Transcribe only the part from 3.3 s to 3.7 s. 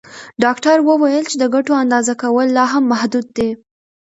دي.